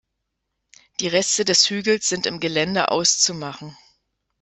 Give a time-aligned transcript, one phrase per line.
[0.99, 3.77] Die Reste des Hügels sind im Gelände auszumachen.